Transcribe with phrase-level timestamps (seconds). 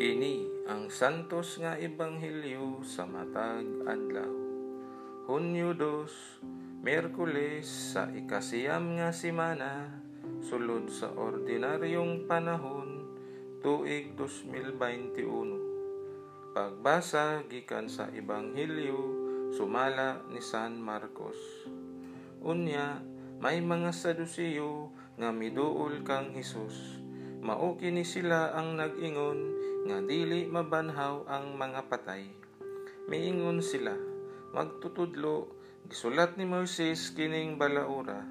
[0.00, 4.32] Kini ang santos nga ebanghelyo sa matag adlaw.
[5.28, 10.00] Hunyo 2, Miyerkules sa ikasiyam nga simana,
[10.40, 13.12] sulod sa ordinaryong panahon,
[13.60, 16.56] tuig 2021.
[16.56, 18.96] Pagbasa gikan sa ebanghelyo
[19.52, 21.68] sumala ni San Marcos.
[22.40, 23.04] Unya,
[23.36, 27.04] may mga sadusiyo nga miduol kang Hesus.
[27.44, 32.28] Mao kini sila ang nag-ingon nga dili mabanhaw ang mga patay.
[33.08, 33.96] Miingon sila,
[34.52, 35.48] magtutudlo,
[35.88, 38.22] gisulat ni Moises kining balaura.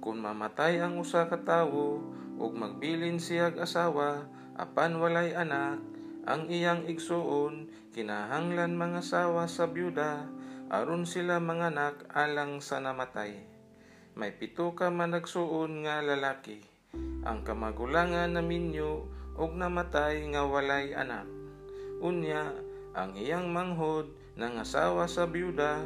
[0.00, 2.00] Kung mamatay ang usa ka tawo
[2.40, 4.24] ug magbilin siyag asawa
[4.56, 5.76] apan walay anak,
[6.24, 10.24] ang iyang igsuon kinahanglan mga sawa sa byuda
[10.72, 13.36] aron sila manganak alang sa namatay.
[14.16, 16.62] May pito ka man nagsuon nga lalaki.
[17.26, 21.24] Ang kamagulangan na minyo ug namatay nga walay anak.
[22.04, 22.52] Unya,
[22.92, 25.80] ang iyang manghod nang asawa sa byuda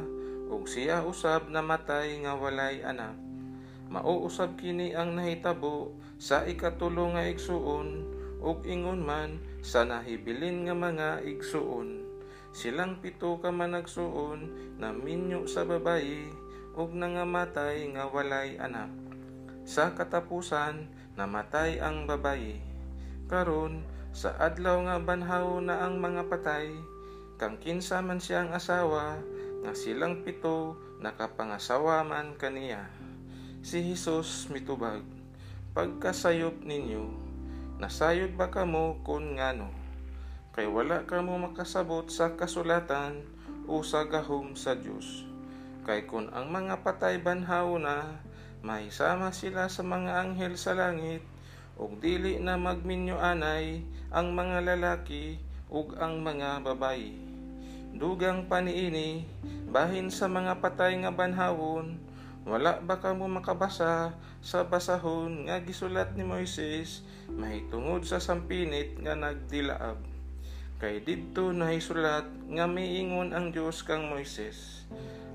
[0.51, 3.15] ug siya usab namatay nga walay anak.
[3.87, 8.03] Mauusab kini ang nahitabo sa ikatulo nga igsuon
[8.43, 12.03] ug ingon man sa nahibilin nga mga igsuon.
[12.51, 16.27] Silang pito ka man nagsuon na minyo sa babayi
[16.75, 18.91] ug nangamatay nga walay anak.
[19.63, 22.74] Sa katapusan, namatay ang babayi.
[23.25, 23.81] Karon
[24.13, 26.69] sa adlaw nga banhaw na ang mga patay,
[27.41, 29.17] kang kinsa man siyang asawa,
[29.65, 32.85] nga silang pito nakapangasawa man kaniya.
[33.65, 35.01] Si Hesus mitubag,
[35.73, 37.09] pagkasayop ninyo,
[37.81, 39.73] nasayod ba kamo kun ngano?
[40.53, 43.25] Kay wala kamo makasabot sa kasulatan
[43.65, 45.25] o sa gahom sa Dios.
[45.81, 48.21] Kay kun ang mga patay banhaw na,
[48.61, 51.25] mahisama sila sa mga anghel sa langit,
[51.75, 57.19] ug dili na magminyo anay ang mga lalaki ug ang mga babayi.
[57.95, 59.23] Dugang paniini,
[59.71, 61.95] bahin sa mga patay nga banhawon,
[62.45, 64.13] wala ba ka mo makabasa
[64.45, 69.97] sa basahon nga gisulat ni Moises mahitungod sa sampinit nga nagdilaab.
[70.77, 74.85] Kay didto nahisulat nga miingon ang Dios kang Moises.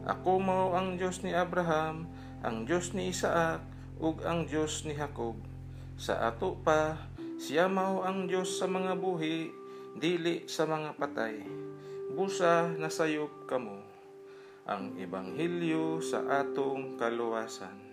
[0.06, 2.06] Ako mao ang Dios ni Abraham,
[2.44, 3.60] ang Dios ni Isaac,
[3.98, 5.36] ug ang Dios ni Jacob.
[6.00, 6.96] Sa ato pa,
[7.36, 9.52] siya mao ang Dios sa mga buhi,
[10.00, 11.44] dili sa mga patay.
[12.16, 13.84] Busa nasayop kamo.
[14.64, 17.89] Ang ebanghelyo sa atong kaluwasan.